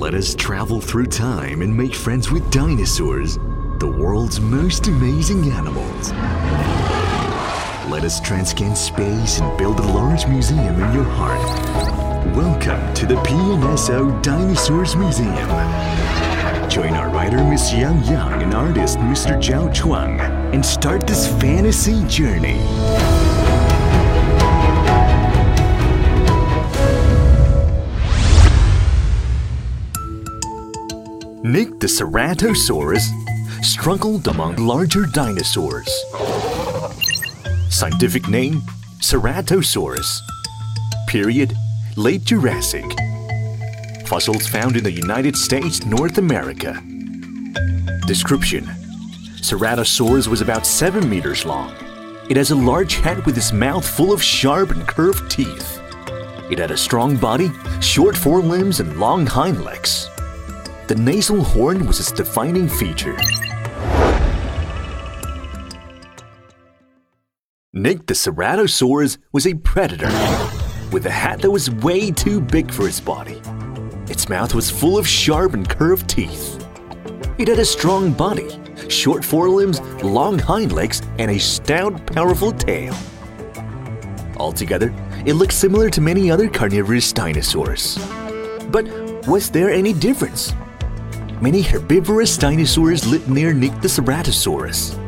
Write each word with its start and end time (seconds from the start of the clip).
Let 0.00 0.14
us 0.14 0.34
travel 0.34 0.80
through 0.80 1.08
time 1.08 1.60
and 1.60 1.76
make 1.76 1.94
friends 1.94 2.30
with 2.30 2.50
dinosaurs, 2.50 3.38
the 3.80 3.86
world's 3.86 4.40
most 4.40 4.86
amazing 4.86 5.52
animals. 5.52 6.12
Let 7.92 8.04
us 8.04 8.18
transcend 8.18 8.78
space 8.78 9.40
and 9.40 9.58
build 9.58 9.78
a 9.78 9.82
large 9.82 10.26
museum 10.26 10.80
in 10.80 10.94
your 10.94 11.04
heart. 11.04 11.38
Welcome 12.34 12.94
to 12.94 13.04
the 13.04 13.16
PNSO 13.16 14.22
Dinosaurs 14.22 14.96
Museum. 14.96 15.36
Join 16.70 16.94
our 16.94 17.10
writer 17.10 17.44
Miss 17.44 17.70
Yang 17.70 18.02
Yang 18.04 18.42
and 18.44 18.54
artist 18.54 18.96
Mr. 19.00 19.36
Zhao 19.36 19.70
Chuang 19.74 20.18
and 20.54 20.64
start 20.64 21.06
this 21.06 21.28
fantasy 21.42 22.02
journey. 22.06 22.58
Nick 31.50 31.80
the 31.80 31.88
Ceratosaurus 31.88 33.10
struggled 33.64 34.28
among 34.28 34.54
larger 34.54 35.04
dinosaurs. 35.06 35.90
Scientific 37.68 38.28
name 38.28 38.62
Ceratosaurus. 39.00 40.20
Period 41.08 41.52
Late 41.96 42.22
Jurassic. 42.22 42.84
Fossils 44.06 44.46
found 44.46 44.76
in 44.76 44.84
the 44.84 44.92
United 44.92 45.36
States, 45.36 45.84
North 45.84 46.18
America. 46.18 46.80
Description 48.06 48.64
Ceratosaurus 49.40 50.28
was 50.28 50.42
about 50.42 50.64
7 50.64 51.10
meters 51.10 51.44
long. 51.44 51.74
It 52.30 52.36
has 52.36 52.52
a 52.52 52.54
large 52.54 52.94
head 52.94 53.26
with 53.26 53.36
its 53.36 53.52
mouth 53.52 53.84
full 53.84 54.12
of 54.12 54.22
sharp 54.22 54.70
and 54.70 54.86
curved 54.86 55.28
teeth. 55.28 55.80
It 56.48 56.60
had 56.60 56.70
a 56.70 56.76
strong 56.76 57.16
body, 57.16 57.50
short 57.80 58.16
forelimbs, 58.16 58.78
and 58.78 59.00
long 59.00 59.26
hind 59.26 59.64
legs. 59.64 60.08
The 60.90 60.96
nasal 60.96 61.44
horn 61.44 61.86
was 61.86 62.00
its 62.00 62.10
defining 62.10 62.68
feature. 62.68 63.16
Nick 67.72 68.06
the 68.06 68.14
Ceratosaurus 68.14 69.18
was 69.30 69.46
a 69.46 69.54
predator 69.54 70.08
with 70.90 71.06
a 71.06 71.10
hat 71.10 71.42
that 71.42 71.50
was 71.52 71.70
way 71.70 72.10
too 72.10 72.40
big 72.40 72.72
for 72.72 72.88
its 72.88 72.98
body. 72.98 73.40
Its 74.08 74.28
mouth 74.28 74.52
was 74.52 74.68
full 74.68 74.98
of 74.98 75.06
sharp 75.06 75.54
and 75.54 75.68
curved 75.68 76.10
teeth. 76.10 76.60
It 77.38 77.46
had 77.46 77.60
a 77.60 77.64
strong 77.64 78.12
body, 78.12 78.48
short 78.88 79.24
forelimbs, 79.24 79.80
long 80.02 80.40
hind 80.40 80.72
legs, 80.72 81.02
and 81.20 81.30
a 81.30 81.38
stout, 81.38 82.04
powerful 82.04 82.50
tail. 82.50 82.96
Altogether, 84.38 84.92
it 85.24 85.34
looked 85.34 85.52
similar 85.52 85.88
to 85.88 86.00
many 86.00 86.32
other 86.32 86.48
carnivorous 86.48 87.12
dinosaurs. 87.12 87.96
But 88.72 88.88
was 89.28 89.50
there 89.50 89.70
any 89.70 89.92
difference? 89.92 90.52
Many 91.40 91.62
herbivorous 91.62 92.36
dinosaurs 92.36 93.06
lived 93.06 93.30
near 93.30 93.54
Nick 93.54 93.72
the 93.80 93.88
Ceratosaurus. 93.88 94.98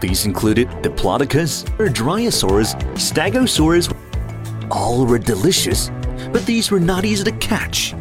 These 0.00 0.26
included 0.26 0.68
Diplodocus, 0.82 1.64
Dryosaurus, 1.78 2.74
Stegosaurus. 2.94 3.94
All 4.72 5.06
were 5.06 5.20
delicious, 5.20 5.92
but 6.32 6.44
these 6.46 6.72
were 6.72 6.80
not 6.80 7.04
easy 7.04 7.22
to 7.22 7.32
catch. 7.38 7.94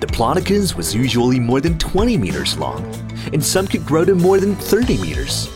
Diplodocus 0.00 0.74
was 0.74 0.94
usually 0.94 1.40
more 1.40 1.62
than 1.62 1.78
20 1.78 2.18
meters 2.18 2.58
long, 2.58 2.84
and 3.32 3.42
some 3.42 3.66
could 3.66 3.86
grow 3.86 4.04
to 4.04 4.14
more 4.14 4.38
than 4.38 4.54
30 4.54 4.98
meters. 4.98 5.48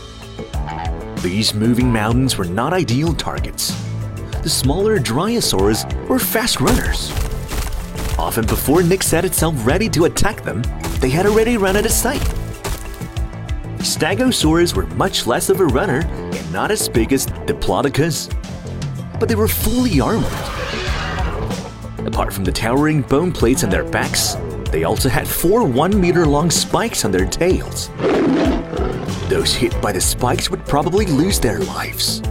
These 1.21 1.53
moving 1.53 1.93
mountains 1.93 2.39
were 2.39 2.45
not 2.45 2.73
ideal 2.73 3.13
targets. 3.13 3.71
The 4.41 4.49
smaller 4.49 4.97
Dryosaurs 4.97 5.85
were 6.07 6.17
fast 6.17 6.59
runners. 6.59 7.11
Often 8.17 8.47
before 8.47 8.81
Nick 8.81 9.03
set 9.03 9.25
itself 9.25 9.53
ready 9.63 9.87
to 9.89 10.05
attack 10.05 10.41
them, 10.41 10.63
they 10.99 11.09
had 11.09 11.25
already 11.25 11.57
run 11.57 11.77
out 11.77 11.85
of 11.85 11.91
sight. 11.91 12.21
Stegosaurs 13.79 14.75
were 14.75 14.85
much 14.95 15.27
less 15.27 15.49
of 15.49 15.59
a 15.59 15.65
runner 15.65 16.01
and 16.05 16.53
not 16.53 16.71
as 16.71 16.89
big 16.89 17.13
as 17.13 17.25
Diplodocus, 17.45 18.29
but 19.19 19.29
they 19.29 19.35
were 19.35 19.47
fully 19.47 19.99
armored. 19.99 20.31
Apart 22.05 22.33
from 22.33 22.43
the 22.43 22.51
towering 22.51 23.01
bone 23.01 23.31
plates 23.31 23.63
on 23.63 23.69
their 23.69 23.83
backs, 23.83 24.35
they 24.71 24.83
also 24.83 25.09
had 25.09 25.27
four 25.27 25.63
one 25.63 25.99
meter 25.99 26.25
long 26.25 26.49
spikes 26.51 27.05
on 27.05 27.11
their 27.11 27.25
tails. 27.25 27.89
Those 29.29 29.53
hit 29.53 29.79
by 29.81 29.91
the 29.91 30.01
spikes 30.01 30.49
would 30.49 30.65
probably 30.65 31.05
lose 31.05 31.39
their 31.39 31.59
lives. 31.59 32.21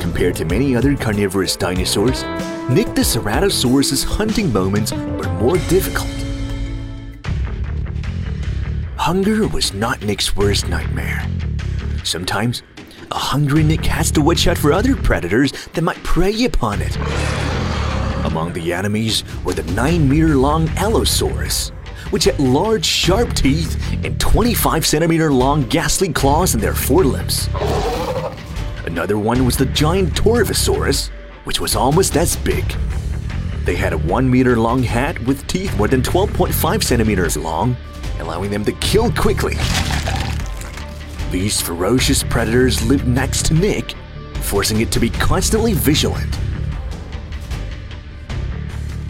Compared 0.00 0.36
to 0.36 0.44
many 0.44 0.76
other 0.76 0.96
carnivorous 0.96 1.56
dinosaurs, 1.56 2.22
Nick 2.68 2.94
the 2.94 3.02
Ceratosaurus' 3.02 4.04
hunting 4.04 4.52
moments 4.52 4.92
were 4.92 5.28
more 5.40 5.56
difficult. 5.68 6.29
Hunger 9.10 9.48
was 9.48 9.74
not 9.74 10.00
Nick's 10.02 10.36
worst 10.36 10.68
nightmare. 10.68 11.26
Sometimes, 12.04 12.62
a 13.10 13.18
hungry 13.18 13.64
Nick 13.64 13.84
has 13.86 14.12
to 14.12 14.20
watch 14.20 14.46
out 14.46 14.56
for 14.56 14.72
other 14.72 14.94
predators 14.94 15.50
that 15.72 15.82
might 15.82 16.00
prey 16.04 16.44
upon 16.44 16.80
it. 16.80 16.96
Among 18.24 18.52
the 18.52 18.72
enemies 18.72 19.24
were 19.44 19.52
the 19.52 19.64
9 19.72 20.08
meter 20.08 20.36
long 20.36 20.68
Allosaurus, 20.76 21.70
which 22.10 22.22
had 22.22 22.38
large, 22.38 22.86
sharp 22.86 23.32
teeth 23.32 23.82
and 24.04 24.20
25 24.20 24.86
centimeter 24.86 25.32
long, 25.32 25.64
ghastly 25.64 26.12
claws 26.12 26.54
in 26.54 26.60
their 26.60 26.76
forelimbs. 26.76 27.48
Another 28.86 29.18
one 29.18 29.44
was 29.44 29.56
the 29.56 29.66
giant 29.66 30.14
Torvosaurus, 30.14 31.08
which 31.42 31.58
was 31.60 31.74
almost 31.74 32.16
as 32.16 32.36
big. 32.36 32.64
They 33.64 33.76
had 33.76 33.92
a 33.92 33.98
1 33.98 34.30
meter 34.30 34.56
long 34.56 34.82
head 34.82 35.24
with 35.26 35.46
teeth 35.46 35.76
more 35.76 35.88
than 35.88 36.02
12.5 36.02 36.82
centimeters 36.82 37.36
long, 37.36 37.76
allowing 38.18 38.50
them 38.50 38.64
to 38.64 38.72
kill 38.72 39.12
quickly. 39.12 39.56
These 41.30 41.60
ferocious 41.60 42.22
predators 42.24 42.82
lived 42.82 43.06
next 43.06 43.46
to 43.46 43.54
Nick, 43.54 43.94
forcing 44.34 44.80
it 44.80 44.90
to 44.92 45.00
be 45.00 45.10
constantly 45.10 45.74
vigilant. 45.74 46.38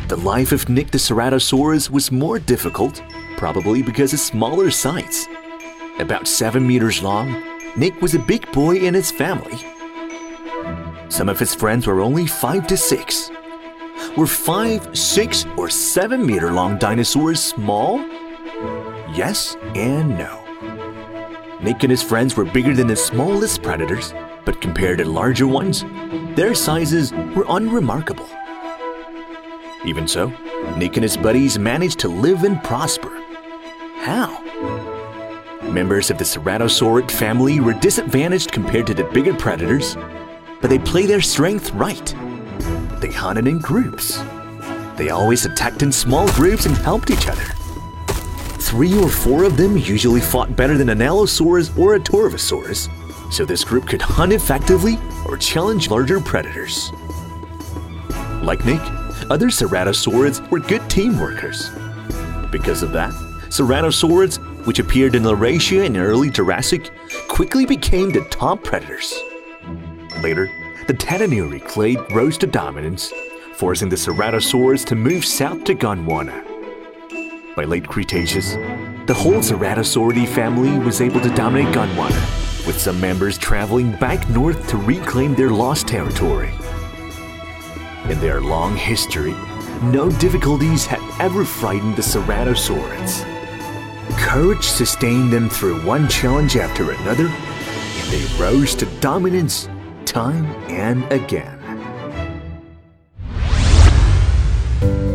The 0.08 0.16
life 0.16 0.52
of 0.52 0.68
Nick 0.68 0.90
the 0.90 0.98
Ceratosaurus 0.98 1.88
was 1.88 2.10
more 2.10 2.38
difficult, 2.38 3.02
probably 3.36 3.80
because 3.80 4.12
of 4.12 4.18
smaller 4.18 4.70
size. 4.70 5.28
About 6.00 6.26
7 6.26 6.66
meters 6.66 7.02
long, 7.02 7.42
Nick 7.76 8.02
was 8.02 8.14
a 8.14 8.18
big 8.18 8.50
boy 8.52 8.76
in 8.76 8.94
his 8.94 9.10
family. 9.10 9.58
Some 11.08 11.28
of 11.28 11.38
his 11.38 11.54
friends 11.54 11.86
were 11.86 12.00
only 12.00 12.26
5 12.26 12.66
to 12.66 12.76
6. 12.76 13.30
Were 14.16 14.26
5, 14.26 14.96
6, 14.96 15.46
or 15.56 15.70
7 15.70 16.26
meter 16.26 16.52
long 16.52 16.78
dinosaurs 16.78 17.40
small? 17.40 17.98
Yes 19.14 19.56
and 19.76 20.18
no. 20.18 20.44
Nick 21.62 21.84
and 21.84 21.90
his 21.90 22.02
friends 22.02 22.36
were 22.36 22.44
bigger 22.44 22.74
than 22.74 22.88
the 22.88 22.96
smallest 22.96 23.62
predators, 23.62 24.12
but 24.44 24.60
compared 24.60 24.98
to 24.98 25.04
larger 25.04 25.46
ones, 25.46 25.84
their 26.34 26.54
sizes 26.56 27.12
were 27.12 27.46
unremarkable. 27.48 28.28
Even 29.84 30.08
so, 30.08 30.32
Nick 30.76 30.96
and 30.96 31.04
his 31.04 31.16
buddies 31.16 31.58
managed 31.58 32.00
to 32.00 32.08
live 32.08 32.42
and 32.42 32.62
prosper. 32.64 33.16
How? 33.98 34.42
Members 35.62 36.10
of 36.10 36.18
the 36.18 36.24
Ceratosaurid 36.24 37.10
family 37.10 37.60
were 37.60 37.74
disadvantaged 37.74 38.50
compared 38.50 38.88
to 38.88 38.94
the 38.94 39.04
bigger 39.04 39.34
predators, 39.34 39.96
but 40.60 40.68
they 40.68 40.80
play 40.80 41.06
their 41.06 41.20
strength 41.20 41.70
right. 41.72 42.14
They 43.00 43.10
hunted 43.10 43.46
in 43.48 43.58
groups. 43.58 44.22
They 44.96 45.10
always 45.10 45.46
attacked 45.46 45.82
in 45.82 45.90
small 45.90 46.30
groups 46.32 46.66
and 46.66 46.76
helped 46.76 47.10
each 47.10 47.26
other. 47.28 47.44
Three 48.60 48.96
or 48.98 49.08
four 49.08 49.44
of 49.44 49.56
them 49.56 49.76
usually 49.76 50.20
fought 50.20 50.54
better 50.54 50.76
than 50.76 50.90
an 50.90 51.00
Allosaurus 51.00 51.76
or 51.78 51.94
a 51.94 52.00
Torvosaurus, 52.00 52.88
so 53.32 53.44
this 53.44 53.64
group 53.64 53.88
could 53.88 54.02
hunt 54.02 54.32
effectively 54.32 54.98
or 55.26 55.36
challenge 55.36 55.88
larger 55.88 56.20
predators. 56.20 56.92
Like 58.42 58.64
Nick, 58.64 58.80
other 59.30 59.48
Ceratosaurids 59.48 60.48
were 60.50 60.60
good 60.60 60.88
team 60.90 61.18
workers. 61.18 61.70
Because 62.50 62.82
of 62.82 62.92
that, 62.92 63.12
Ceratosaurids, 63.48 64.38
which 64.66 64.78
appeared 64.78 65.14
in 65.14 65.22
Laurasia 65.22 65.84
in 65.84 65.96
early 65.96 66.30
Jurassic, 66.30 66.90
quickly 67.28 67.64
became 67.64 68.10
the 68.10 68.24
top 68.30 68.62
predators. 68.62 69.18
Later, 70.22 70.50
the 70.86 70.94
Tetanurae 70.94 71.64
clade 71.66 71.98
rose 72.12 72.38
to 72.38 72.46
dominance, 72.46 73.12
forcing 73.54 73.88
the 73.88 73.96
Ceratosaurus 73.96 74.84
to 74.86 74.94
move 74.94 75.24
south 75.24 75.64
to 75.64 75.74
Gondwana. 75.74 76.44
By 77.54 77.64
late 77.64 77.86
Cretaceous, 77.86 78.54
the 79.06 79.14
whole 79.14 79.40
Ceratosauridae 79.40 80.28
family 80.28 80.78
was 80.78 81.00
able 81.00 81.20
to 81.20 81.30
dominate 81.30 81.74
Gondwana, 81.74 82.66
with 82.66 82.80
some 82.80 83.00
members 83.00 83.36
traveling 83.36 83.92
back 83.92 84.28
north 84.30 84.68
to 84.68 84.76
reclaim 84.78 85.34
their 85.34 85.50
lost 85.50 85.88
territory. 85.88 86.52
In 88.08 88.18
their 88.20 88.40
long 88.40 88.76
history, 88.76 89.34
no 89.82 90.10
difficulties 90.18 90.86
had 90.86 91.00
ever 91.20 91.44
frightened 91.44 91.96
the 91.96 92.02
Ceratosaurids. 92.02 93.24
Courage 94.18 94.64
sustained 94.64 95.32
them 95.32 95.48
through 95.48 95.84
one 95.84 96.08
challenge 96.08 96.56
after 96.56 96.90
another, 96.90 97.26
and 97.26 98.10
they 98.10 98.42
rose 98.42 98.74
to 98.74 98.86
dominance 99.00 99.68
time 100.10 100.44
and 100.68 101.10
again. 101.12 101.56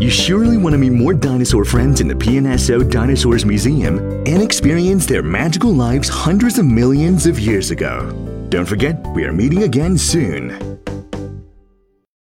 You 0.02 0.10
surely 0.10 0.58
want 0.58 0.74
to 0.74 0.78
meet 0.78 0.92
more 0.92 1.14
dinosaur 1.14 1.66
friends 1.66 2.00
in 2.00 2.08
the 2.08 2.14
PNSO 2.14 2.90
Dinosaurs 2.90 3.46
Museum 3.46 3.98
and 4.26 4.42
experience 4.42 5.06
their 5.06 5.24
magical 5.24 5.74
lives 5.74 6.08
hundreds 6.08 6.60
of 6.60 6.66
millions 6.66 7.26
of 7.26 7.40
years 7.40 7.72
ago. 7.72 8.12
Don't 8.50 8.66
forget, 8.66 9.06
we 9.16 9.26
are 9.26 9.34
meeting 9.34 9.64
again 9.64 9.98
soon. 9.98 10.75